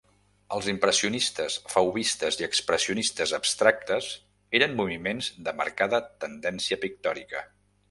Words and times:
Els 0.55 0.67
impressionistes, 0.71 1.57
fauvistes 1.73 2.39
i 2.39 2.47
expressionistes 2.47 3.35
abstractes 3.39 4.09
eren 4.61 4.75
moviments 4.81 5.31
de 5.49 5.57
marcada 5.63 6.03
tendència 6.27 6.83
pictòrica. 6.89 7.49